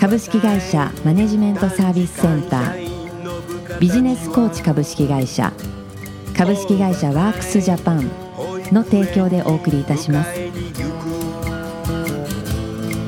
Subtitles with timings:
[0.00, 5.52] 株式会社マネジメントサービスセンタービジネスコーチ株式会社
[6.34, 8.10] 株式会社ワークスジャパン
[8.72, 10.32] の提供でお送りいたします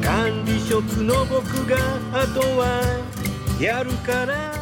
[0.03, 1.77] 管理職の僕が
[2.13, 2.83] あとは
[3.59, 4.53] やるから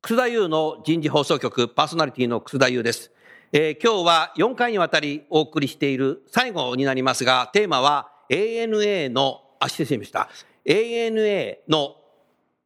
[0.00, 3.10] 楠田優の人事放送局パーソナリティの楠田優です。
[3.52, 10.30] えー今日は4回にわたりお送りしている最後になりますが、テーマは ANA の、あ、失礼しました。
[10.68, 11.96] ANA の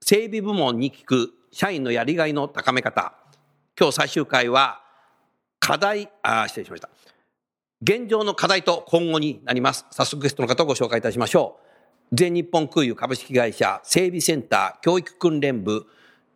[0.00, 3.14] 整備部門に聞く社員のやりがいの高め方。
[3.78, 4.83] 今日最終回は
[5.61, 6.91] 課題、あ、失礼しました。
[7.80, 9.86] 現状の課題と今後になります。
[9.92, 11.61] 早速ゲストの方をご紹介いたしましょ
[12.11, 12.17] う。
[12.17, 15.86] 全日本空輸株式会社整備センター教育訓練部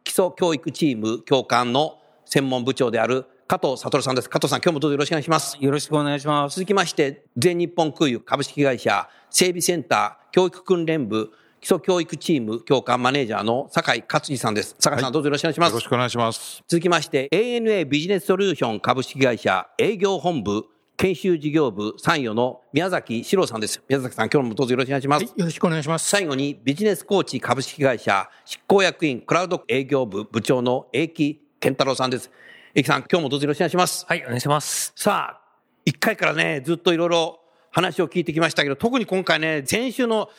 [0.05, 4.31] 基礎教育チーム教官の専門部長である加藤悟さんです。
[4.31, 5.57] 加藤さん、今日もどうぞよろしくお願いします。
[5.61, 6.55] よろしくお願いします。
[6.55, 11.33] 続きまして、全日本空輸株式会社整備センター教育訓練部
[11.67, 14.77] 基礎教育チーム教官マネージャーの酒井勝次さんです。
[14.79, 15.71] 酒井さん、どうぞよろしくお願いします。
[15.71, 16.63] よろしくお願いします。
[16.69, 20.65] 続きまして、ANA ビジネスソリューション株式会社営業本部
[20.97, 23.83] 研修事業部参与の宮崎史郎さんです。
[23.89, 25.23] 宮崎さん、今日もどうぞよろしくお願いします。
[25.25, 26.09] よろしくお願いします。
[26.09, 32.31] 最後にビジネスコーチ株式会社執行役員クラウド営業部部長の英木健太郎さんです。
[32.77, 34.07] 英木さん、今日もどうぞよろしくお願いします。
[34.07, 34.93] はい、お願いします。
[34.95, 37.41] さあ、一回からね、ずっといろいろ
[37.73, 40.31] 話を聞いてきましたけど、特に今回ね、先週の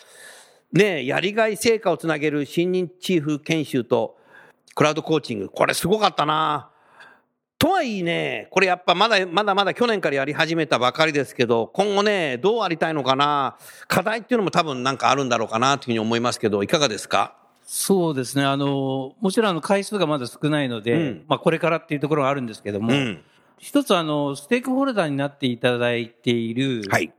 [0.73, 4.17] ね、やりがい成果をつなげる新任チーフ研修と
[4.75, 6.69] クラウドコーチング、これすごかったな。
[7.59, 13.57] とはいえね、これやっぱまだまだまだ去年からやり始めたばかりですけど、今後ね、どうありたいのかな、
[13.87, 17.35] 課題っていうのも多分なんかあるんだろうかなというふうに思いますけど、いかがですか？
[17.65, 18.45] そうですね。
[18.45, 23.23] あの、もちろんあの回数がまだ少ないので、うんまあこれからっていうところがあるんですけども、うん。
[23.57, 27.11] 一つあの、ステークホルダーになっていただいている、はい。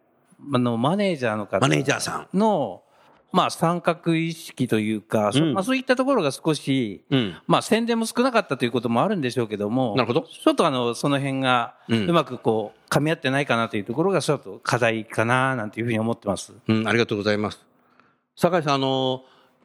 [0.54, 2.38] あの、マネージャーの方マネージャーさん。
[2.38, 2.82] の、
[3.30, 7.36] まあ参画意識というか、そうんまあそういったところが少し、うん。
[7.46, 16.54] まあ宣伝も少なかったということもあるんでしょうけども、なるほどちょっとあの、その辺がうまくこう、噛み合ってないかなというところがちょっと課題かななんていうふうに思ってます。
[16.68, 17.64] うん、ありがとうございます。
[18.36, 19.24] 酒井さん、あの、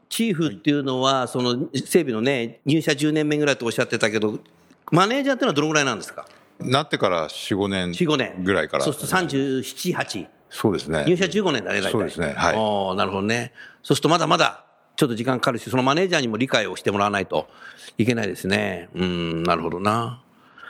[0.10, 4.40] チーフっていうのは、その整備のね、入社10年目ぐらいとおっしゃってたけど、
[4.92, 6.26] マネージャーっていうのはどのぐらいなんですか？
[6.60, 8.44] なってから4、5年 ?4、5年。
[8.44, 8.84] ぐらいから。
[8.84, 10.28] そうすると37、8。
[10.54, 11.04] そうですね。
[11.08, 11.92] 入社15年だね、大体。
[11.92, 13.52] そうですねはいおーなるほどね。
[13.82, 14.66] そうするとまだまだ、
[14.96, 17.48] ちょっと時間かかるし、そのマネージャーにも理解をしてもらわないと
[17.98, 18.88] いけないですね。
[18.94, 20.22] うん、なるほどな。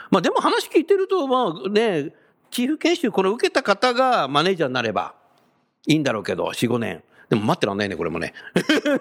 [0.10, 2.14] まあでも話聞いてると、まあね、
[2.50, 5.16] チーフ研修これ受けた方がマネージャーになれば
[5.86, 7.04] いいんだろうけど、4、5年。
[7.30, 8.34] でも待ってらんないね、これもね。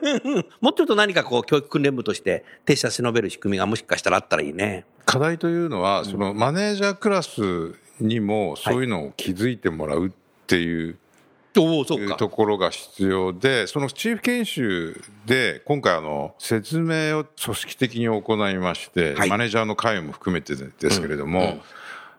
[0.60, 4.86] もうちょっと何かこう、教育訓練部として、手差し伸べる仕組みがもしかしたらあったらいいね。
[5.04, 10.10] 課題というのは、そのマネージャークラスにもそういうのを気づいてもらうっ
[10.52, 10.98] ていう。
[12.16, 21.60] ところが必要で、そのチーフ研修で、今回あの、説明を組織的に行いまして、はいマネージャーの会も含めてですけれども、うんうん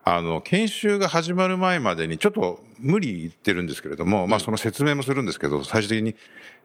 [0.06, 6.16] あの、研修が始まる前までに、ちょっと無理言ってるんですけれども、まあその説明もするんですけど、最終的に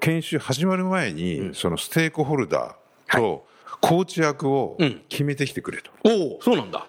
[0.00, 3.46] 研修始まる前に、そのステークホルダーと
[3.80, 5.90] コーチ役をうん決めてきてくれと。
[6.04, 6.88] おお、そうなんだ。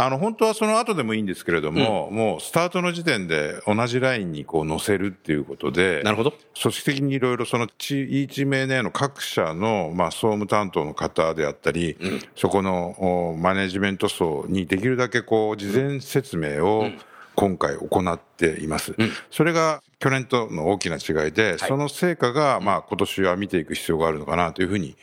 [0.00, 6.32] あの、本当はその後でもいいんですけれども、もうスタートの時点で同じラインにこう乗せるっていうことで、なるほど。
[6.60, 11.98] 組織的にいろいろその地、イーチ名ネの各社の、まあ、総務担当の方であったり、
[12.34, 16.86] そこのおマネジメント層にできるだけこう、事前説明を
[17.34, 18.94] 今回行っています。
[19.30, 24.96] それが去年との大きな違いで、その成果が、まあ、今年は見ていく必要があるのかなというふうに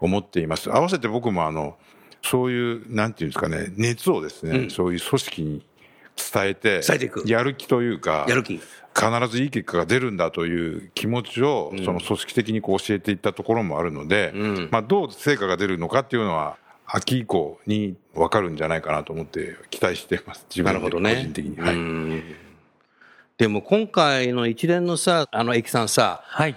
[0.00, 0.70] 思っています。
[0.70, 1.76] 合わせて僕もあの、
[2.22, 5.66] そういう、なんていうんですかね、熱をですね、そういう組織に
[6.32, 8.60] 伝えて、伝えていくやる気というか、やる気。
[8.98, 16.56] 必ずいい結果が出るんだという気持ちを、その組織的にこう教えていったところもあるので、んまあ、どう成果が出るのかっていうのは、
[16.86, 20.46] 秋以降に分かるんじゃないかなと思って期待しています。
[20.48, 21.22] 自分で個なるほどね。
[21.22, 21.60] 人的に。
[21.60, 21.74] はい。
[21.74, 22.22] うん
[23.36, 26.56] でも今回の一連のさ、あの、駅さんさ、はい。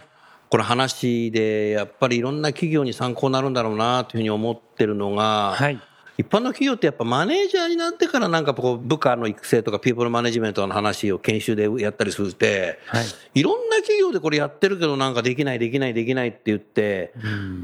[0.52, 5.80] この話で、やっぱりいろんな企業に参考になるんだろうなというふうに思ってるのが、はい。
[6.18, 17.14] 一般の企業ってやっぱマネージャーになってからなんかこう部下の育成とかピープルマネジメントの話を研修でやったりするって、はいいろんな企業でこれやってるけどなんかできないできないできないって言って、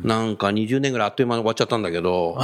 [0.01, 2.39] なんか20年ぐらいあっという間に終わっちゃったんだけど、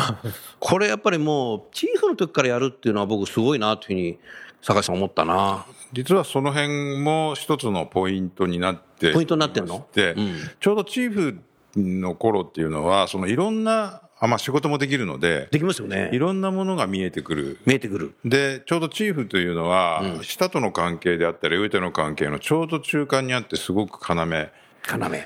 [0.59, 4.19] これやっぱりもうチーフの時からやるっていうのは僕すごいなというふうに
[4.61, 5.65] 坂井さん思ったな。
[5.93, 9.87] 実はその辺も一つのポイントになってポイントになってんの？
[9.93, 11.39] で、うんちょうどチーフ
[11.75, 16.19] の頃っていうのは、そのいろんな、あまあ仕事もできるので、できますよねい。
[16.19, 17.57] ろんなものが見えてくる。
[17.65, 18.15] 見えてくる。
[18.23, 24.15] で、ちょうどチーフというのは、下との関係であったり、上との関係のちょうど中間にあって、すごく要。
[24.25, 24.47] 要。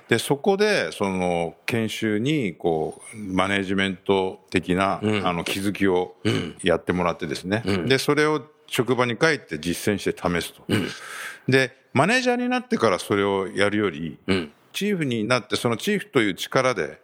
[0.07, 6.15] で、そこで、その、研修に、こう、マネジメント的な、あの、気づきを
[6.63, 7.63] やってもらってですね。
[7.87, 10.63] で、それを職場に帰って実践して試すと。
[11.47, 14.17] で、マネージャーになってからそれをやるより、
[14.73, 16.99] チーフになって、そのチーフという力で、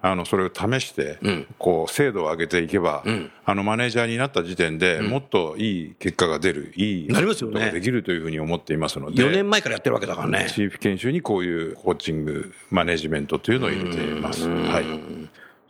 [0.00, 1.18] あのそれを試して、
[1.58, 3.04] こう精度を上げていけば、
[3.44, 10.46] あのマネージャーになった時点でもっといい結果が出る、いいなりますよねことができるというふうに思っていますので、4年前からやってるわけだからね。
[10.48, 14.48] チーフ研修にこういうコーチング、マネジメントというのを入れています。
[14.48, 14.84] はい。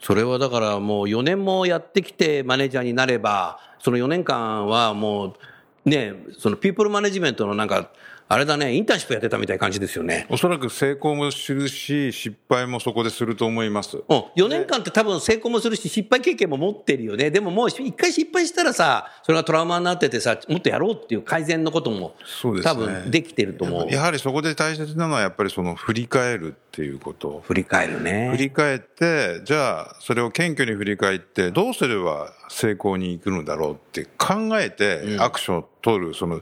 [0.00, 5.37] それはだからもう4年もやってきてマネージャーになれば、その4年間はも
[5.85, 7.91] う、ね、そのピープルマネジメントのなんか、
[8.32, 10.24] あれだね、インターンシップやってたみたいな感じですよね。
[10.28, 13.96] おそらく成功もするし、失敗もそこですると思います。
[13.96, 17.32] うん、4年間って多分成功もするし、失敗経験も持ってるよね。
[17.32, 23.90] でももう一回失敗したらさ、それがトラウマになっててさ、もっとやろうっていう改善のことも、そうですね多分できてると思う。
[23.90, 27.42] やはりそこで大切なのはやっぱりその振り返るっていうこと。
[27.44, 28.30] 振り返るね。
[28.30, 36.40] 振り返って、じゃあ、それを謙虚に振り返って、どうすれば成功に行くのだろうって考えて、アクションを取る、その、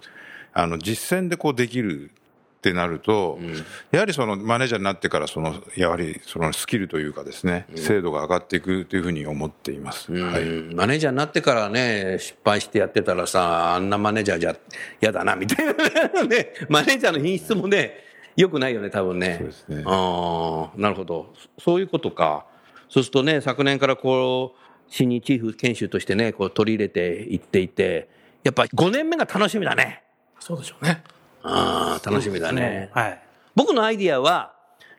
[0.53, 2.11] あの、実践でこうできる
[2.59, 3.39] ってなると、
[3.93, 10.13] やはりそのマネージャーになってから、その、やはりそのスキルというかですね、精度が上がっていくというふうに思っています。
[10.13, 10.43] はい。
[10.43, 14.57] うんマネージャーになってからね、失敗してやってたらさ、あんなマネージャーじゃ
[15.01, 15.73] 嫌だな、みたいな
[16.25, 16.53] ね。
[16.69, 18.05] マネージャーの品質もね、
[18.37, 19.37] 良くないよね、多分ね。
[19.39, 21.33] そうですねああ、なるほど。
[21.59, 22.47] そういうことか。
[22.89, 28.09] そうするとね、昨年からこう、新任チーフ研修としてね、こう取り入れていっていて、
[28.43, 30.03] やっぱ5年目が楽しみだね。
[30.41, 31.03] そうでしょうね。
[31.43, 32.91] ああ、楽しみだね。
[32.93, 33.23] はい。
[33.55, 34.53] 僕のアイディアは、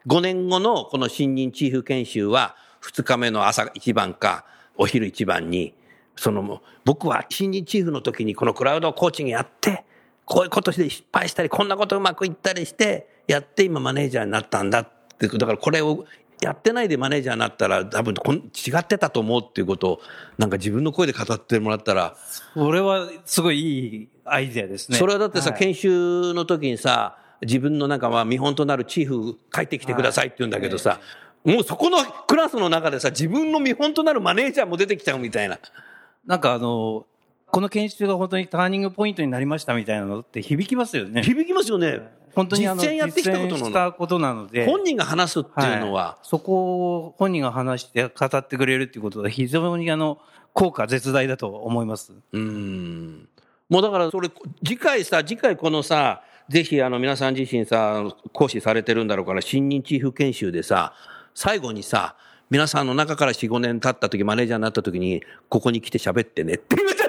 [0.07, 4.45] 5年後のこの新任チーフ研修は、2日目の朝一番か、
[4.77, 5.73] お昼一番に、
[6.15, 9.85] その、僕は新任チーフの時にこのクラウドコーチングやって、
[10.25, 16.05] こういうことして失敗したり、こんなことうまくいったりして、やって今マネージャーになったんだって、だからこれを
[16.41, 20.01] やってないでマネージャーになったら、多分こん違ってたと思うっていうことを、
[20.37, 22.15] なんか自分の声で語ってもらったら、
[22.53, 24.97] これはすごいいいアイデアですね。
[24.97, 30.99] それはだってさ、はい研修の時にさ、自分のなんかまあ見本となるチーフ帰ってきてくださいって言うんだけどさ、
[31.43, 31.97] もうそこの
[32.27, 35.59] クラスの中でさ、自分の見本となるマネージャーも出てきちゃうみたいな。
[36.25, 37.05] なんかあの、
[37.47, 41.23] この研修が本当にターニングポイントになりましたみたいなのって響きますよね。
[41.23, 42.01] 響きますよね。
[42.35, 44.65] 本当に実践やってきたことしたことなので。
[44.65, 50.19] 本人が話すっていうのは、いそこを本人が話して語ってくれるっていうことは非常にあの、
[50.53, 52.13] 効果絶大だと思います。
[52.31, 53.29] うん。
[53.69, 54.29] もうだからそれ、
[54.65, 58.03] 次回さ、次回このさ、ぜひあの皆さん自身さ、
[58.33, 60.93] 講師されてるんだろうから、新任チーフ研修でさ、
[61.35, 62.15] 最後にさ、
[62.49, 67.08] 皆さんの中から4、5年経った時、マネージャーになった時に、ここに来て喋ってねっていうちょ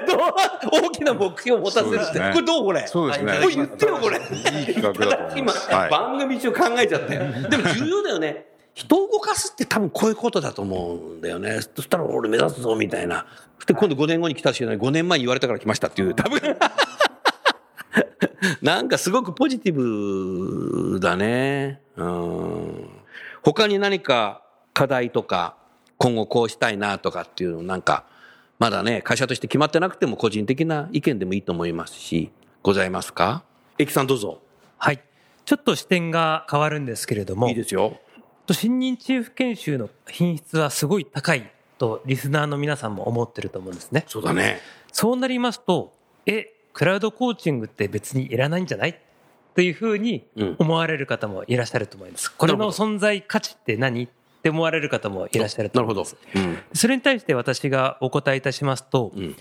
[0.71, 2.19] 大きな目標を持たせるって。
[2.19, 2.87] ねこれどうこれ？
[2.87, 4.17] そうですねこれ言ってよ、これ。
[4.17, 5.53] いい企画だと今。
[5.89, 7.49] 番組中考えちゃったよ。
[7.49, 8.45] でも重要だよね。
[8.73, 11.59] 人を動かすって多分こういうことだと思うんだよね。
[11.75, 13.25] そしたら俺目指すぞみたいな。
[13.57, 16.15] そして今度5年後に来たしない5年前に言われたから来ましたっていう。
[16.15, 16.39] 多分。
[18.61, 21.81] なんかすごくポジティブだね。
[21.97, 22.89] うん。
[23.43, 25.57] 他に何か課題とか
[25.97, 28.05] 今後こうしたいなとかっていうのなんか
[28.61, 33.43] まだね会社として決まってなくても個人的な意見でもいいと思いますしございますか？
[33.79, 34.39] エキさんどうぞ。
[34.77, 35.01] はい。
[35.45, 37.99] ちょっと視点が変わるんですけれども、いいですよ。
[38.51, 44.05] 新任チーフ研修の品質はすごい高いとリスナーの皆さんも思ってると思うんですね。
[44.07, 44.59] そうだね。
[44.91, 45.91] そうなりますと、
[46.27, 49.01] え、クラウドコーチングって別にいらないんじゃない？
[49.55, 52.31] というふうにうん思われる方もいらっしゃると思います。
[52.31, 54.07] これの存在価値って何？
[54.41, 56.35] って思われる方もいらっしゃるとなるほど思います。。
[56.35, 56.57] うん。
[56.73, 59.35] それに対して私がお答えいたしますと、うん。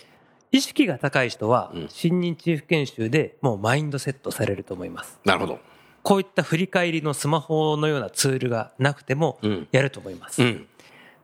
[0.52, 5.18] 意識が高い人はうん新任チーフ研修でもうマインドセットされると思います。
[5.24, 5.58] なるほど。
[6.02, 10.42] こういった振り返りのスマホのようなツールがなくてもうんやると思います。
[10.42, 10.66] うん。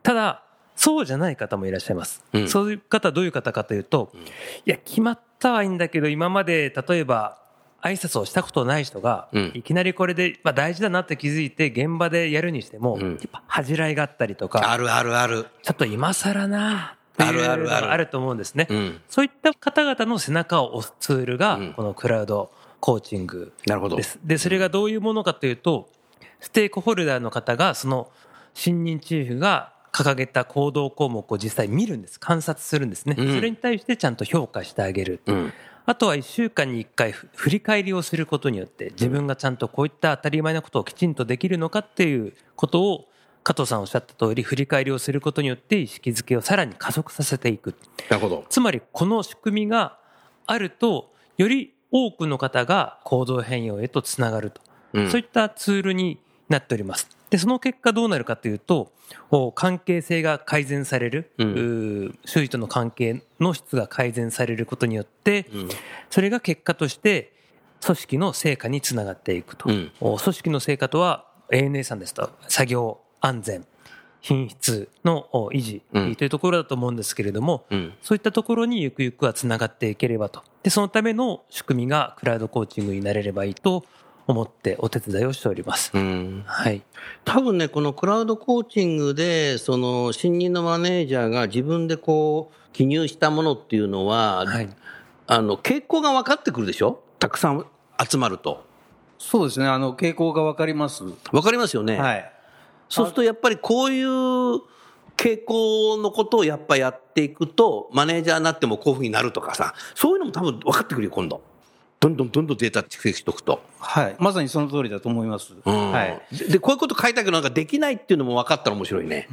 [0.02, 0.42] ただ、
[0.75, 2.25] そうじゃない方もいらっしゃいます。
[2.33, 4.11] うんそういう方はどういう方かというと、
[4.64, 7.38] いや、決まったはいいんだけど、今まで例えば、
[7.83, 15.47] 挨拶をしたことない人が、うんいきなりこれで、まあ、大事だなって気づいて現場でやるにしても、うんやっぱ恥じらいがあったりとか、あるあるある。
[15.62, 18.66] ちょっと今更なあるあるあるあると思うんですね。
[18.71, 19.00] うん。
[19.09, 24.02] そういった方々の背中を押すツールがうん、このクラウドコーチングなるほどで。
[24.02, 24.18] す。
[24.23, 25.88] で、それがどういうものかというと、
[26.40, 28.11] ステークホルダーの方が、その
[28.54, 32.21] 新任チーフが掲げた行動項目を実際見るんです。
[32.21, 33.16] 観察するんですね。
[33.18, 35.21] うんそれに対してちゃんと評価してあげる。
[35.87, 35.93] うん。
[35.93, 43.09] あとは1週間に1回ふ振り返りをすることによって自分がちゃんとこういった当たり前なことをきちんとできるのかっていうことを
[43.43, 47.75] 加藤さんおっしゃった通り振り返りをすることによって意識づけをさらに加速させていく。
[48.11, 48.45] なるほど。
[48.49, 49.99] つまりこの仕組みが
[50.47, 54.61] あるとより多くの方が行動変容へとつながると、
[54.93, 57.15] うんそういったツールになっております。
[57.30, 58.92] でその結果どうなるかというと
[59.30, 62.18] お関係性が改善される、うん。
[62.25, 65.68] 周囲との関係の質が改善されることによって、うん。
[66.11, 67.33] それが結果として
[67.85, 69.92] 組織の成果につながっていくと、うん。
[70.00, 73.66] お組織の成果とは ANA さんですと作業安全
[74.21, 76.16] 品質のお維持うん。
[76.16, 77.95] というところだと思うんですけれども、うん。
[78.02, 80.42] そういったところにゆくゆくはつながっていければと。
[80.62, 83.85] で、そのための仕組みがクラウドコーチングになれればいいと
[84.26, 85.90] 思ってお手伝いをしております。
[85.95, 86.42] うん。
[86.47, 86.83] はい。
[87.25, 94.68] 多分ね、このクラウドコーチングで、その、新任のマネージャーが自分でこう、記入したものっていうのは、はい。
[95.28, 97.00] あの、傾向が分かってくるでしょ？
[97.18, 97.64] たくさん
[98.09, 98.64] 集まると。
[99.18, 99.66] そうですね。
[99.66, 101.04] あの、傾向がわかります。
[101.04, 101.97] 分かりますよね。
[101.97, 102.33] はい。
[102.88, 104.06] そうするとやっぱりこういう
[105.16, 111.40] 傾向のことをやっぱやっていくと、マネージャーになってもこういうふうになるとかさ、そういうのも多分分かってくるよ、今度。
[112.06, 113.62] どんどんどんどんデータ蓄積しておくと。
[113.80, 114.16] はい。
[114.18, 115.54] まさにその通りだと思います。
[115.64, 116.22] うんはい。
[116.32, 119.28] でで、こういうこと書いたけどなんかできないっていうのも分かったら面白いね。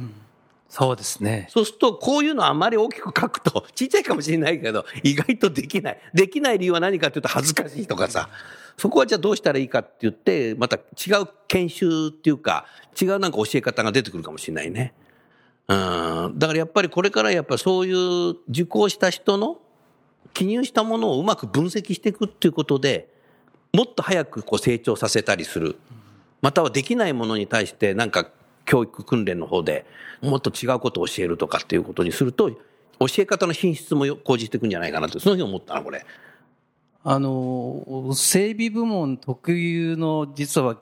[0.68, 1.46] そうですね。
[1.50, 5.98] そうすると、こういうのあまり大きく書くと、 ちっちゃいかもしれないけど、意外とできない。
[6.12, 8.28] できない理由は何かっていうと恥ずかしいとかさ。
[8.76, 12.66] そこはじゃあどうしたらいいかって言って、また違う研修っていうか、
[13.00, 14.94] 違うなんか教え方が出てくるかもしれないね。
[15.68, 16.32] うん。
[16.36, 19.58] だからやっぱりこれからやっぱそういう受講した人の
[20.32, 23.12] 記入したものをうまく分析していくっていうことで、
[23.72, 25.76] もっと早くこう成長させたりする。
[26.40, 28.28] またはできないものに対してなんか
[28.64, 29.86] 教育訓練の方で
[30.20, 32.58] もっと違うことを教えるとかっていうことにすると、教
[33.18, 36.04] え方の品質も向上していくんじゃないかなと、そのふうに思ったな、これ。
[37.02, 40.78] あの、整備部門特有の実は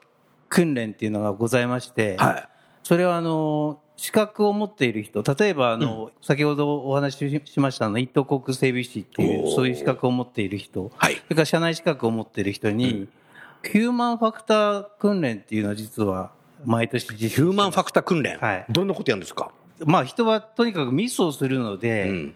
[0.49, 2.49] 訓練っていうのがございまして、はい。
[2.85, 11.15] それはあの、資格を持っている人、例えばあの、先ほどお話ししましたあの、一等航空整備士っていう、そういう資格を持っている人、はい。
[11.15, 13.07] それから社内資格を持っている人に、
[13.63, 16.33] ヒューマンファクター訓練っていうのは実は
[16.65, 18.39] 毎年実施ヒューマンファクター訓練？
[18.39, 19.53] はいどんなことやるんですか？
[19.85, 22.35] まあ人はとにかくミスをするので、うん。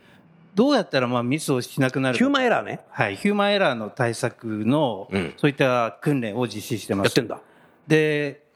[0.54, 2.80] どうやったらまあミスをしなくなるヒューマンンエラーね。
[2.90, 7.06] はい、ヒューマンエラーの対策の、うんそういった訓練を実施してます。
[7.06, 7.40] やってんだ。
[7.88, 8.46] で、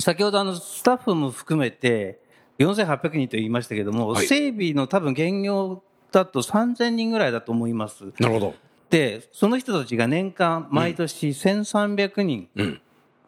[0.00, 2.18] 先ほどあのスタッフも含めて
[2.58, 8.04] 4800人と言いましたけども、はい整備の多分現業だと3000人ぐらいだと思います。
[8.18, 8.54] なるほど。
[8.90, 12.80] で、その人たちが年間毎年1300人、うん。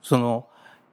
[0.02, 0.46] その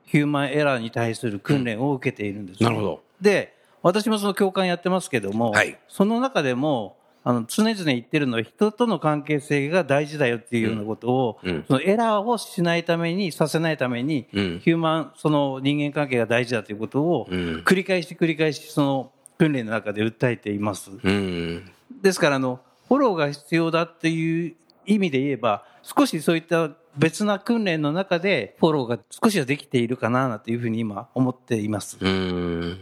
[0.05, 3.03] ヒューマンエラーに対する訓練を受けているんです、なるほど。
[3.19, 20.91] で、私もその教官やってますけども、はいその中でも、あの、常々言ってるのは人との関係性が大事だよっていうようなことを、うんうんそのエラーをしないために、させないために、うんヒューマン、その人間関係が大事だということを、うん繰り返し繰り返しその訓練の中で訴えています。
[21.03, 21.71] うん。
[22.01, 31.97] ですから、あの、フォローが必要だっていう意味で言えば、少しそういった別な訓練の中でフォローが少しはできているかなというふうに今思っています。
[31.99, 32.79] うん。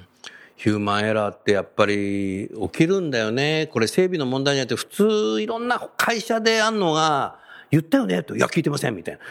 [0.60, 3.70] ヒューマンエラーってやっぱり起きるんだよね。
[3.72, 7.40] これ整備の問題にあって普通いろんな会社であんのが、
[7.72, 9.22] 言ったよねと、いや聞いてませんみたいな。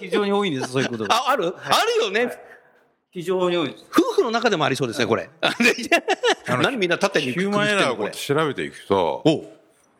[0.00, 1.16] 非常に多いんです、そういうことが。
[1.26, 2.32] あ、ある、あるよね。
[3.10, 3.84] 非常に多いです。
[3.90, 5.28] 夫婦の中でもありそうですね、これ。
[6.46, 9.24] 何みんな縦にヒューマンエラーをこう調べていくと、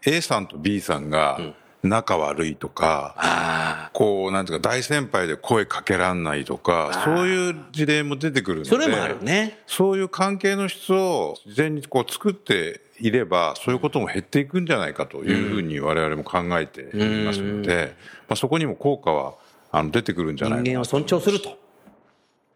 [0.07, 1.41] A さんと B さんが
[1.89, 9.61] 仲悪いとか、あこう、なんていうか、大先輩で声かけらんないとか、そういう事例も出てくるので、それもあるね。
[9.67, 17.95] そういう関係の質を事前にこう作っていれば、そういうことも減っていくんじゃないかというふうに我々も考えていますので、
[18.29, 19.35] まあ、そこにも効果は
[19.71, 21.59] あの出てくるんじゃないかな人間を尊重すると。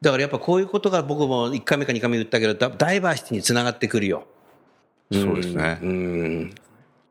[0.01, 4.27] だからやっぱこういうことが僕も1回目か2回目言ったけど、ダダイバーシティにつながってくるよ。
[5.13, 5.79] そうですね。
[5.83, 6.55] うん。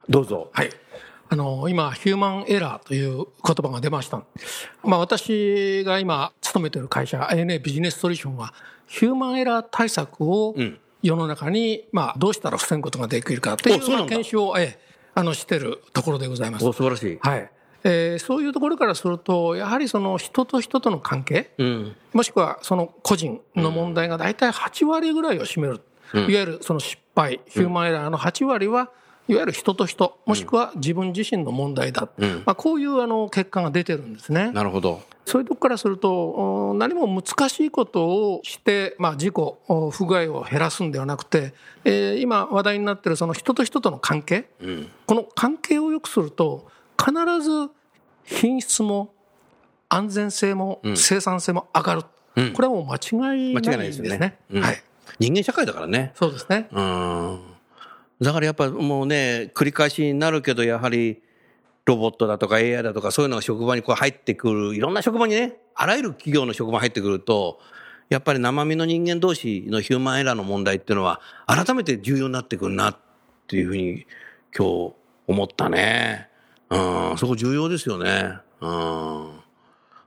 [0.09, 0.49] どうぞ。
[0.51, 0.69] はい。
[1.31, 4.21] あの、今、ヒューマンエラーという言葉が出ました。
[4.83, 8.53] まあ、私が今勤めている会社、ANA ビジネスソリューションは、
[8.85, 14.79] ヒューマンエラー対策をん世の中に、まあ、どうしたら防ぐことができるかという研修を、ええ、
[15.15, 16.65] あの、しているところでございます。
[16.65, 17.17] お、素晴らしい。
[17.21, 17.49] はい。
[17.85, 21.95] えーそういうところからすると、やはりその人と人との関係、うん。
[22.11, 25.79] もしくはその個人の問題が大体8割ぐらいを占める。
[26.13, 28.91] いわゆるその失敗、ヒューマンエラーの8割は、
[29.27, 32.09] いわゆる人と人、もしくは自分自身の問題だ。
[32.45, 34.51] まあ、こういうあの結果が出てるんですね。
[34.51, 35.01] なるほど。
[35.25, 41.53] そういうとこからすると、お何も難しいことをして、まあ、事故、お不具合を減らすんではなくて、
[41.85, 44.49] えー今話題になっているその人と人との関係、
[45.05, 46.67] この関係を良くすると、
[46.99, 47.69] 必ず
[48.25, 49.13] 品質も
[49.89, 52.01] 安全性も生産性も上がる。
[52.53, 54.37] これはもう間違いない間違いないですよねですね。
[54.51, 54.83] うんはい。
[55.19, 56.13] 人間社会だからね。
[56.15, 56.67] そうですね。
[56.71, 57.39] うん。
[58.21, 61.21] だからやっぱもうね、繰り返しになるけど、やはり、
[61.85, 67.59] ロボットだとか AI だとかそういうのが職場にこう入ってくる、いろんな職場にね、あらゆる企業の職場に入ってくると、
[68.09, 72.97] やっぱり生身の人間同士のヒューマンエラーの問題っていうのは、改めて重要になってくるなっ
[73.47, 74.05] ていうふうに
[74.55, 74.93] 今日
[75.27, 76.29] 思ったね。
[76.69, 78.37] うん、そこ重要ですよね。
[78.59, 79.41] うん。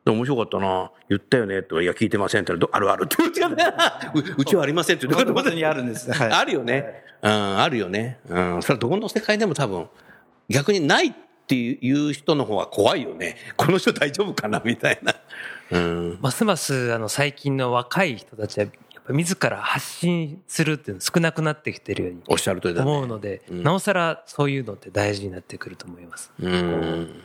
[0.05, 0.93] でも面白かったな。
[1.09, 3.27] 言ったよねって言ったらいや、聞いてませんってあるあるってう
[4.39, 6.13] うちはありませんって言って本当にあるんです。
[6.13, 6.31] はい。
[6.31, 7.04] あるよね。
[7.25, 8.19] うん、あるよね。
[8.29, 9.89] うん、それはどこの世界でも多分、
[10.51, 11.13] 逆にないっ
[11.47, 13.37] ていう人の方が怖いよね。
[13.57, 15.15] この人大丈夫かなみたいな。
[15.71, 16.19] うん。
[16.21, 22.91] ますますあの最近の若い人たちはやっぱ自ら発信するっていうの少なくなってきてるようにおっしゃる通りだね。
[22.91, 26.31] 思うので、なおさらそういうのって大事になってくると思います。
[26.39, 27.23] うん。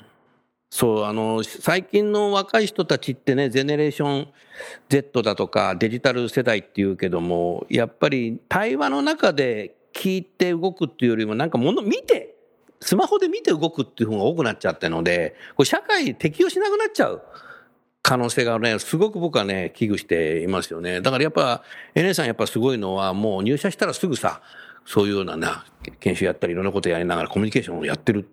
[0.70, 4.28] そう、あの、最近の若い人たちってね、ゼネレーション
[4.88, 12.36] Z だとかデジタル世代っていうけども、やっぱり対話の中で聞いて動くっていうよりも、なんか物見て、
[12.82, 17.22] スマホで見て動くっていう方が多くなっちゃってるので、これ社会に適応しなくなっちゃう。
[18.02, 21.02] 可能性がね、すごく僕はね、危惧していますよね。
[21.02, 24.42] だからやっぱ、NA さんやっぱすごいのは、もう入社したらすぐさ、
[24.86, 25.66] そういうようなな、
[26.00, 28.26] 研修やったりいろんなことやりながらコミュニケーションをやってる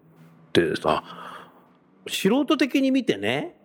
[0.49, 1.03] ってさ、
[2.09, 3.57] 素人的に見てね、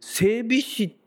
[0.00, 1.05] 整備士って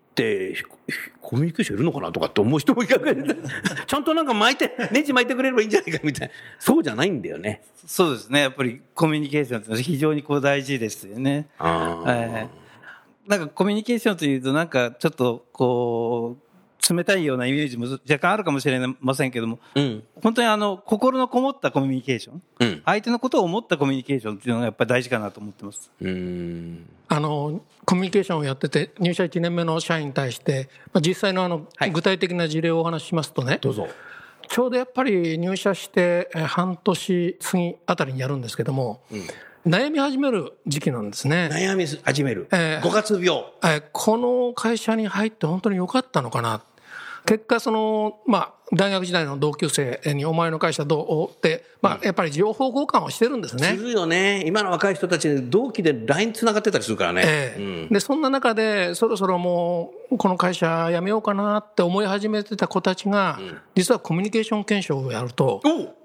[1.21, 2.97] コミュニケーションいるのかなとかって思う人もいる
[3.85, 6.33] ちゃんとなんか巻いて、ネジ巻いてくれればいいんじゃないかみたいな。
[6.59, 7.61] そうじゃないんだよね。
[7.85, 8.41] そうですね。
[8.41, 11.47] やっぱりコミュニケーションって非常にこう大事ですよね。
[11.59, 12.47] あ
[13.27, 16.48] なんかコミュニケーションというとなんかちょっとこう
[16.95, 20.03] 冷たいようなイメージも若干あるかもしれませんけどもうん。
[20.23, 22.81] 本当にあの心のこもったコミュニケーションうん。
[22.85, 25.91] 相手のことを思ったコミュニケーションっていうのがやっぱり大事かなと思ってます。
[26.01, 26.89] うん。
[27.07, 33.87] あのコミュニケーションをやってて入社1年目の社員に対して、まあ、実際のあの、はい具体的な事例をお話ししますとねどうぞ。
[34.47, 39.01] ちょうどやっぱり入社してえー半年過ぎあたりにやるんですけども、
[39.65, 41.49] 悩み始める時期なんですね。
[41.51, 42.47] 悩み始める。
[42.51, 43.43] ええ5月病。
[43.63, 46.61] えーこの会社に入って本当に良かったのかな。
[47.29, 51.31] 結果、その、まあ、大学時代の同級生に、お前の会社どう？
[51.31, 53.67] って、まあ、やっぱり情報交換をしてるんですね。
[53.67, 53.83] す。
[53.83, 54.43] るよね。
[54.47, 57.21] 今の若い人たち同期で LINE 繋がってたりするからね。
[57.23, 57.61] ええ。
[57.61, 57.89] うん。
[57.89, 63.37] でそんな中でそろそろもうこの会社辞めようかなって思い始めてた子たちが、
[63.75, 65.61] 実はコミュニケーション検証をやると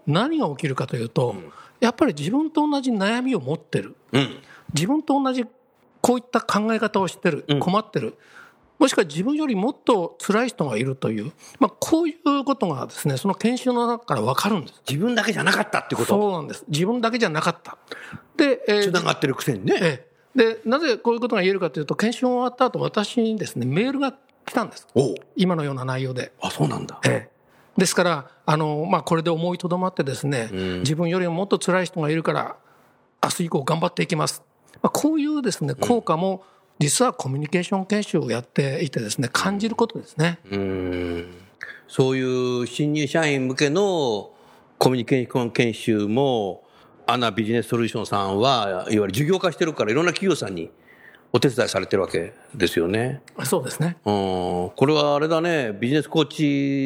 [0.06, 1.34] 何が起きるかというと、
[1.80, 3.96] やっぱり自分と同じ悩みを持ってる。
[4.12, 4.42] うん。
[4.74, 5.46] 自分と同じ
[6.02, 7.46] こういった考え方をしてる。
[7.60, 8.18] 困ってる、
[8.85, 14.83] もしくは自分よりもっと辛い人がいるという、まあ、こういうことがですねその研修の中から分かるんです。
[14.87, 16.09] 自分だけじゃなかったってこと？
[16.09, 17.79] そうなんです自分だけじゃなかった。
[18.37, 19.79] で、えー繋がってるくせにね。
[19.81, 24.12] ええ、でなぜこういうことが言えるかというと研修終わった後私にですねメールが
[24.44, 24.87] 来たんです
[25.35, 27.01] 今のような内容で、あ、そうなんだ。
[27.07, 32.57] ええ、ですからあの、まあ、これで思いとどまってですね、自分よりももっと辛い人がいるから
[33.23, 34.42] 明日以降頑張っていきます、
[34.83, 36.44] まあ、こういうですね効果も
[36.78, 40.38] 実はコミュニケーション研修をやっていてですね感じることですね。
[40.50, 41.34] うん。
[41.88, 42.22] そうい
[42.62, 44.30] う新入社員向けの
[44.78, 46.64] コミュニケーション研修も、
[47.06, 50.70] アナビジネスソリューションさんは、いわゆる事業化してるから、いろんな企業さんに
[51.32, 53.20] お手伝いされてるわけですよね。
[53.44, 53.96] そうですね。
[54.04, 56.26] うん、これはあれだね、ビジネスコー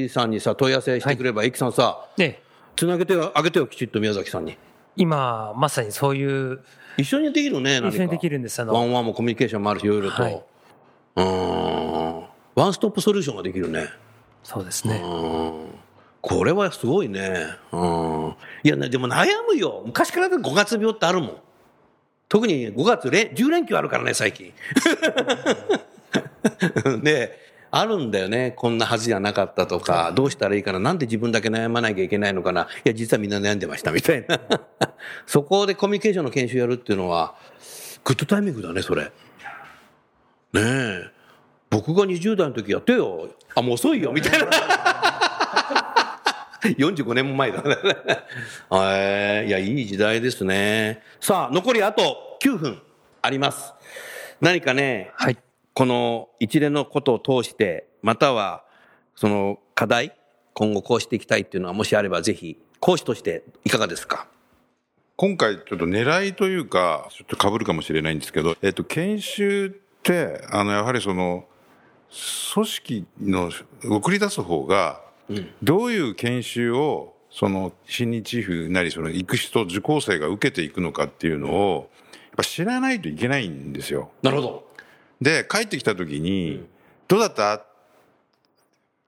[0.09, 2.43] チさんにさ、問い合わせしてくれば、エキさんさ、で
[2.77, 4.57] つなげてあげてよ、きちっと宮崎さんに。
[4.99, 6.61] 今まさにそういう
[6.99, 7.79] 一緒にできるね。
[7.79, 10.23] 一緒にできるんですあのワンワンもコミュニケーションもあるし、いろいろと。
[10.23, 10.43] はい
[11.17, 12.25] うん。
[12.55, 13.87] ワンストップソリューションができるね。
[14.43, 15.69] そうですねうん
[16.21, 17.47] これはすごいね。
[17.71, 18.35] うん。
[18.65, 19.83] いや、ね、でも悩むよ。
[19.87, 21.37] 昔から5月病ってあるもん。
[22.29, 24.53] 特に5月連、10連休あるからね、最近。
[27.03, 27.39] で、
[27.71, 28.53] あるんだよね。
[28.57, 32.63] こんなはずじゃなかったとか、どうしたらいいかな、なんで自分だけ悩まなきゃいけないのかな。
[32.85, 34.41] いや、実はみんな悩んでました、みたいな。
[35.27, 37.35] そこでコミュニケーションの研修やるっていうのは、
[38.05, 39.05] グッドタイミングだね、それ。
[39.05, 39.11] ね
[40.55, 41.11] え。
[41.71, 43.29] 僕が20代の時やってよ。
[43.55, 44.47] あ、もう遅いよ、みたいな。
[46.63, 47.77] 45年も前だね。
[48.73, 51.03] えーいや、いい時代ですね。
[51.21, 52.83] さあ、残りあと9分
[53.23, 53.75] あります。
[54.41, 55.39] 何かね、はい
[55.79, 58.65] この一連のことを通して、または、
[59.15, 60.13] その課題、
[60.53, 64.27] 今後こうしていきたいっていうのはもしあればぜひ講師としていかがですか？
[65.15, 69.71] 今回ちょっと狙いというか、ちょっと被るかもしれないんですけど、えっと、研修っ
[70.03, 71.45] て、あの、やはりその、
[72.55, 73.53] 組織の
[73.85, 75.01] 送り出す方が、
[75.63, 84.11] どういう研修を、その、新日チーフなり、その、行く人、受講生が受けていくのかっていうのを、やっぱ知らないといけないんですよ。
[84.23, 84.68] なるほど。
[85.21, 86.65] で、帰ってきた時に、
[87.07, 87.65] どうだった？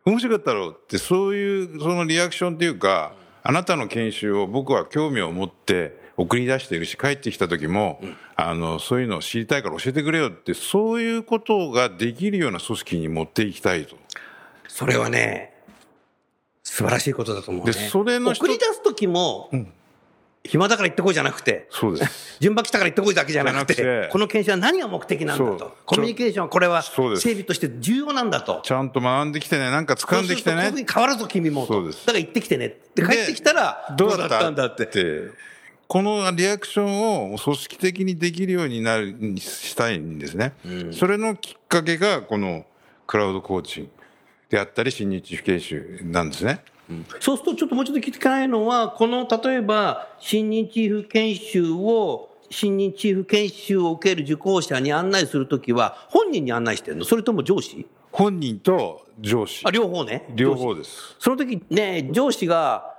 [0.04, 8.00] 面白かったろうって、そういう、そのリアクションっていうか、あなたの研修を僕は興味を持って送り出しているし、帰ってきた時も、
[8.34, 13.96] あの、そういうのを知りたいから教えてくれよって、そういうことができるような組織に持っていきたいと。
[14.68, 15.54] それはね、
[16.62, 17.72] 素晴らしいことだと思うね。
[17.72, 19.50] でそれの送り出す時も、
[20.42, 22.38] 暇だから行ってこいじゃなくて、そうです。
[22.40, 25.76] 順番来たから行ってこいだけじゃなくて、この研修は何が目的なんだと。
[25.84, 28.60] コミュニケーションはこれは整備として重要なんだと。
[28.62, 31.74] ちゃんと学んできてね、なんか掴んできてねそうすると変わるぞ君もと。
[31.74, 34.48] そうですだから行ってきてねって帰ってきたら、どうだった？
[34.50, 34.88] んだって。
[35.86, 40.52] このリアクションを組織的にできるようになる、にしたいんですね。
[40.92, 42.64] それのきっかけが、この
[43.08, 43.88] クラウドコーチ
[44.48, 46.60] であったり、新日不研修なんですね。
[47.20, 57.04] そうすると、ちょっともうちょっと聞きたいのは、この例えば、新任チーフ研修を、新任チーフ研修を受ける受講者に案内するときは、本人に案内してるの？
[57.04, 57.86] それとも上司？
[58.12, 59.70] 本人と上司あ、。
[59.70, 60.26] 両方ね。
[60.34, 61.16] 両方です。
[61.18, 62.96] その時ね、上司が、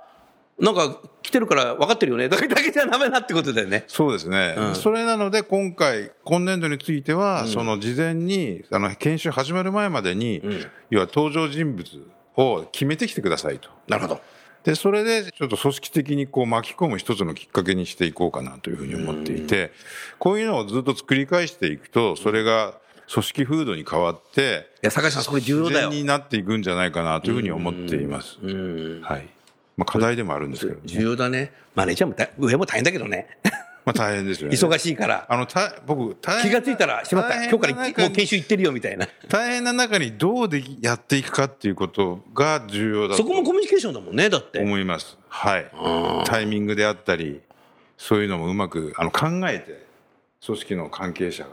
[0.58, 2.28] なんか来てるから分かってるよね。
[2.28, 3.84] だけ じゃダメだってことだよね。
[3.88, 4.54] そうですね。
[4.74, 10.40] それなので、今回、今年度については、その事前に、あの、研修始まる前までに、
[10.90, 11.84] 要は登場人物
[12.36, 13.68] を決めてきてくださいと。
[13.88, 14.20] なるほど。
[14.64, 19.72] で、それでちょっと組織的にこう巻き込む一つのきっかけにしていこうかなというふうに思っていて、
[20.18, 22.74] こういうのをずっと作り返していくと、それが
[23.12, 25.90] 組織風土に変わって、いや、坂井さん、それ重要だよ。
[25.90, 28.38] になっていくんじゃないかなというふうに思っています。
[29.02, 29.28] はい。
[29.76, 30.82] まあ課題でもあるんですけどね。
[30.84, 31.52] 重要だね。
[31.74, 33.38] マネージャーも大上も大変だけどね。
[33.84, 34.56] まあ大変ですよね。
[34.56, 35.26] 忙しいから。
[35.28, 37.44] あの、た僕、大変な気がついたら、しまった。
[37.44, 39.08] 今日からもう研修行ってるよ、みたいな。
[39.28, 44.60] 大変な中にどうできやっていくかっていうことが重要だとそこもコミュニケーションだもんね、だって。
[44.60, 45.18] 思います。
[45.28, 45.70] はい。
[46.26, 47.40] タイミングであったり、
[47.98, 49.84] そういうのもうまくあの考えて、
[50.44, 51.50] 組織の関係者が、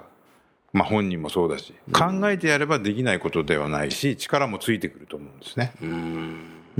[0.71, 5.73] まあ本人もそうだし、考えてやればできないことではないし、力もついてくると思うんですね。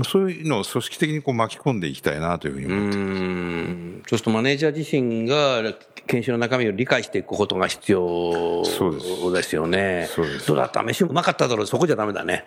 [0.04, 2.98] そういうのを組織的にこう巻き込んでいきたいなというふうに思ってます。
[2.98, 5.62] うんそうするとマネージャー自身が
[6.06, 8.88] 研修の中身を理解していくことが必要そ
[9.28, 10.08] うですよね。
[10.10, 10.82] そうですどうだった？
[10.82, 11.66] 飯うまかっただろう？
[11.66, 12.44] そこじゃダメだね。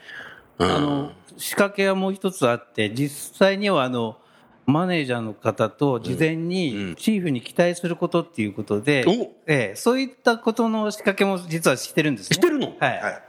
[0.58, 4.18] うんあの仕掛けはもう一つあって、実際にはあの
[4.66, 9.12] マネージャーの方と事前にチーフに期待することっていうことで、お
[9.48, 12.36] ええ、そういったことの仕掛けも実はしてるんですね。
[12.36, 12.76] してるの？
[12.80, 13.24] はい。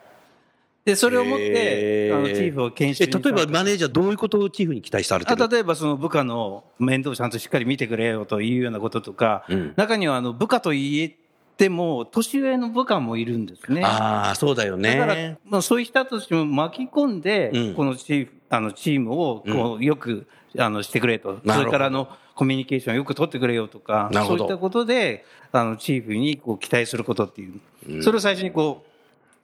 [0.85, 9.73] で、それをもって、あのチーフを研修えに例えばマネージャーどういうことをチーフに期待されてるあ例えばその部下の面倒をちゃんとしっかり見てくれよというようなこととか、うん。
[9.77, 11.12] 中にはあの部下と言っ
[11.57, 13.83] ても、年上の部下もいるんですね。
[13.83, 17.75] ああ、そうだよだからね。、まあ、そういう人たちも巻き込んで、うん。
[17.75, 28.93] このチーフあのチームをこうよく、あのしてくれと、それからあのコミュニケーションをよく取ってくれよとか、そういったことであのチーフにこう期待することっていう、それを最初にこう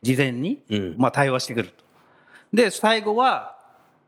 [0.02, 1.84] 事前に、うんまあ、対話してくると。
[2.52, 3.56] で、最後は、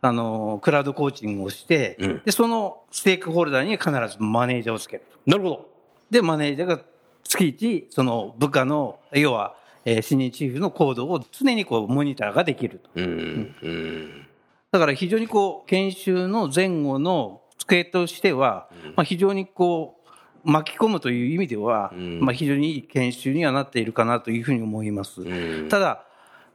[0.00, 5.30] あの、クラウドコーチングをして、うんで、そのステークホルダーに必ずマネージャーをつけると。
[5.30, 5.68] なるほど。
[6.10, 6.80] で、マネージャーが
[7.24, 12.90] 月一、その部下の、要は、えー新任チーフの行動を常にこう、モニターができると。
[12.94, 13.54] うん。
[13.62, 14.26] うん。
[14.70, 20.01] だから非常にこう、研修の前後の机としては、まあ非常にこう、
[20.44, 22.20] 巻き込むという意味では、ん。
[22.20, 25.20] まあ非常にいい研修にはなっているかなというふうに思います。
[25.20, 25.68] ん。
[25.68, 26.04] ただ、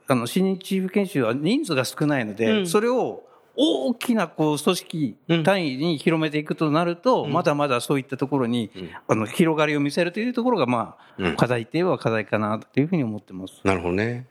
[0.06, 2.66] あの、新任チーフ研修は人数が少ないので、うん。
[2.66, 3.24] それを
[3.60, 8.70] 大きなこう組織単位に広めていくとなると、まだまだそういったところに、
[9.08, 13.60] あの広がりを見せるというところが、まあ、課題といえば課題かなというふうに思ってます。
[13.64, 14.26] なるほどね。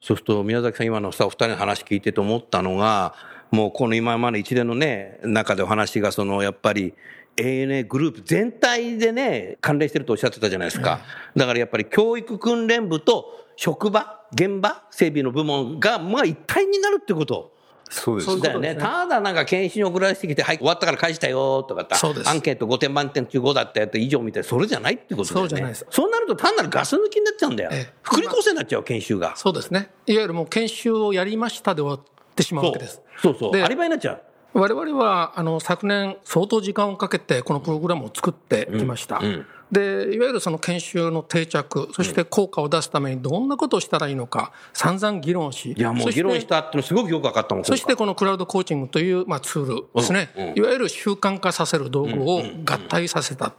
[0.00, 3.14] そうすると、宮崎さん、今のさ、お二人の話聞いてて思ったのが、
[3.50, 6.94] もうこの今まで一連のね、中でお話が、その、やっぱり、
[7.36, 11.00] ANA グループ全体でね、関連してるとおっしゃってたじゃないですか。
[11.36, 17.52] だからやっぱり教育訓練部と職場、現場、整備の部門が、まあ一体になるってこと。
[17.92, 18.40] そうです。
[18.40, 18.74] だよね。
[18.74, 25.48] ただなんか研修に送られてきて、はい、終わったから返したよとかってそうですアンケート5点満点中5だったやつ以上みたいな、それじゃないってことだよね。
[25.50, 27.94] そうじゃないですそうなると単なるガス抜きになっちゃうんだよええ。
[28.02, 29.36] 福利厚生になっちゃう、研修が。
[29.36, 29.90] そうですね。
[30.06, 33.02] いわゆるもう研修をやりましたで終わってしまうわけです。
[33.20, 33.52] そうそう。
[33.52, 34.22] でアリバイになっちゃう。
[34.54, 39.18] 我々はあの昨年相当時間をかけてこのプログラムを作ってきました。
[39.18, 39.46] うん。
[39.70, 47.64] でいわゆるその研修の定着そして効果を出すためにどんなことをしたらいいのか散々議論しいや、もう議論したってのすごくよく分かったもん。
[47.64, 53.54] そしてこのクラウドコーチングというまあツールですね、いわゆる習慣化させる道具を合体させた、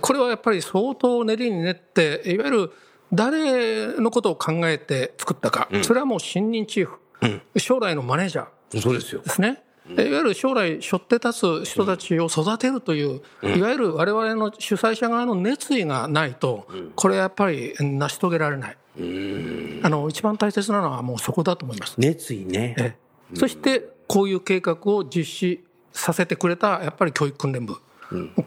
[0.00, 2.72] これはやっぱり相当練りに練っていわゆる
[3.12, 8.80] 誰のことを考えて作ったか、それはもう新任チーフ、将来のマネージャー。
[8.80, 9.22] そうですよ。
[9.22, 9.64] ですね。
[9.90, 18.76] いわゆる将来、背負って立つ人たちを育てるという、いわゆる我々の主催者側の熱意がないと、これはやっぱり成し遂げられない。
[19.82, 21.94] あの一番大切なのはもうそこだと思います。
[21.98, 22.74] 熱意ね。
[22.78, 27.76] ええそして、こういう計画を実施させてくれた、やっぱり教育訓練部。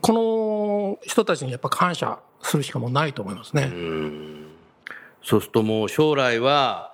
[0.02, 3.72] この人たちにやっぱ感謝するしかもうないと思いますね。
[5.24, 6.91] そうするともう将来は、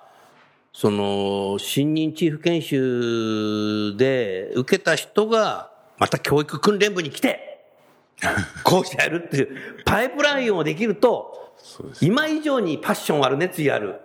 [0.80, 7.64] その、新任チーフ研修で受けた人が、また教育訓練部に来て、
[8.62, 9.48] こうしてやるっていう、
[9.84, 11.56] パイプラインをできると、
[12.00, 13.96] 今以上にパッションある、熱意ある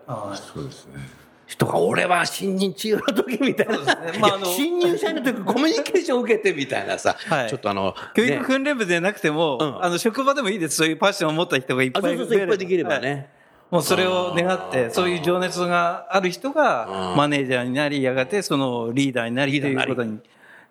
[1.46, 3.78] 人が、俺は新任チーフの時みたいな、
[4.20, 7.50] まああのいや新入社員の時コミュニケーションを受けてみたいなさ、はい。
[7.50, 8.38] ちょっとあの、教ね。
[8.38, 9.84] 育訓練部でなくても、うん。
[9.86, 13.12] あの職場でもいいです、そういうパッションを持った人がいっぱいあそうそうそういっぱいできればね。
[13.12, 13.30] はい
[13.74, 20.20] もうそれを願って、そういう情熱がある人がマネージャーになり、やがてそのリーダーになりということに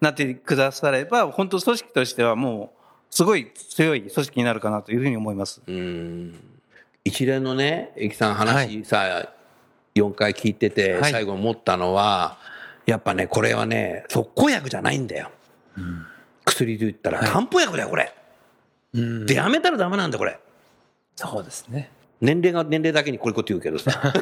[0.00, 2.78] なってくだされば、本当組織としてはもう、
[3.10, 5.60] すごい強い組織になるかなというふうに思います。
[7.02, 9.32] 一連のね、エキさん話さ、
[9.96, 12.38] 4回聞いてて、はい最後思ったのは、
[12.86, 15.32] やっぱね、これはね、特効薬じゃないんだよ。
[16.44, 18.14] 薬で言ったら漢方薬だよ、これ。
[18.94, 20.38] で、やめたらダメなんだよ、これ。
[21.16, 21.90] そうですね。
[22.22, 23.90] 年齢が年齢だけにこういうこと言うけどさ。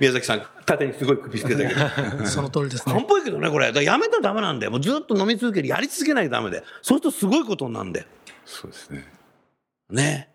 [0.00, 1.72] 宮崎さん、縦にすごい首してたけ
[2.20, 2.26] ど。
[2.26, 3.06] その通りです漢ね。
[3.06, 3.68] 方薬だね、これ。
[3.68, 4.72] だからやめたらダメなんだよ。
[4.72, 5.68] もうずっと飲み続ける。
[5.68, 6.64] やり続けないとダメで。
[6.82, 8.06] そうするとすごいことになるんだよ。
[8.44, 9.06] そうですね。
[9.88, 10.28] ね。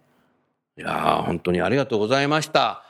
[0.78, 2.84] いやー本当にありがとうございました。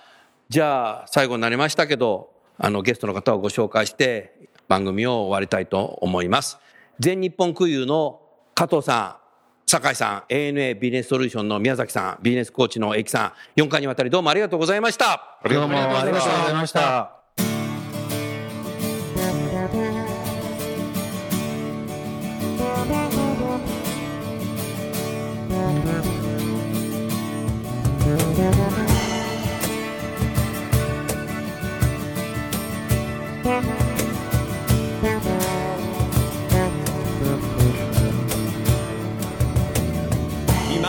[0.50, 2.30] じゃあ、最後になりましたけど、
[2.60, 4.36] あの、ゲストの方をご紹介して、
[4.68, 6.60] 番組を終わりたいと思います。
[7.00, 8.22] 全日本空輸の
[8.54, 9.23] 加藤さん、
[9.66, 15.14] 酒井さん、ANA ビジネスソリューションの宮崎さん、ビジネスコーチの駅さん、4回にわたりどうもありがとうございました。
[15.14, 17.24] ありがとうございましたありがとうございました。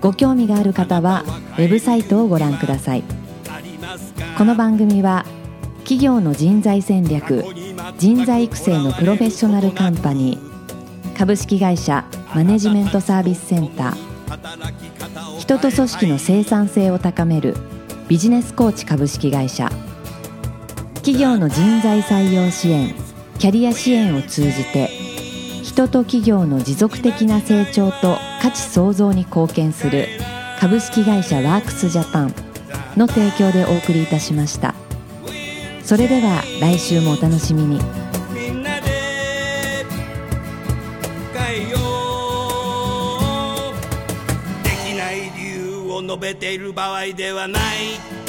[0.00, 1.24] ご興味がある方は
[1.58, 3.04] ウェブサイトをご覧ください。
[4.38, 5.26] この番組は
[5.80, 7.44] 企業の人材戦略
[7.98, 17.54] 人材育成のプロフェッショナルカンパニー株式会社マネジメントサービスセンター人と組織の生産性を高める
[18.08, 19.68] ビジネスコーチ株式会社
[20.94, 22.94] 企業の人材採用支援
[23.38, 24.99] キャリア支援を通じて
[25.70, 30.08] 人と企業の持続的な成長と価値創造に貢献する
[30.58, 32.34] 株式会社ワークスジャパン
[32.96, 34.74] の提供でお送りいたしました。
[35.84, 37.78] それでは来週もお楽しみに。
[38.34, 38.90] みんなで
[41.32, 41.78] 変えよ。
[43.70, 48.19] うできない理由を述べている場合ではない。